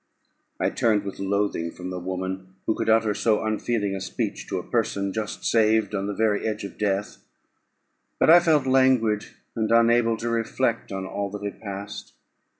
[0.59, 4.57] I turned with loathing from the woman who could utter so unfeeling a speech to
[4.57, 7.17] a person just saved, on the very edge of death;
[8.19, 9.25] but I felt languid,
[9.55, 12.13] and unable to reflect on all that had passed.